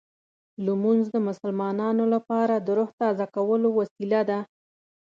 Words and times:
لمونځ 0.65 1.03
د 1.11 1.17
مسلمانانو 1.27 2.03
لپاره 2.13 2.55
د 2.59 2.67
روح 2.77 2.89
تازه 3.01 3.25
کولو 3.35 3.67
وسیله 3.79 4.21
ده. 4.29 4.39